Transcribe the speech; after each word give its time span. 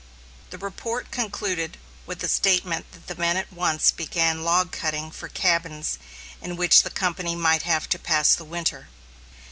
The 0.49 0.57
report 0.57 1.11
concluded 1.11 1.77
with 2.07 2.21
the 2.21 2.27
statement 2.27 2.91
that 2.93 3.05
the 3.05 3.13
men 3.21 3.37
at 3.37 3.53
once 3.53 3.91
began 3.91 4.43
log 4.43 4.71
cutting 4.71 5.11
for 5.11 5.27
cabins 5.27 5.99
in 6.41 6.55
which 6.55 6.81
the 6.81 6.89
company 6.89 7.35
might 7.35 7.61
have 7.69 7.87
to 7.89 7.99
pass 7.99 8.33
the 8.33 8.43
winter. 8.45 8.87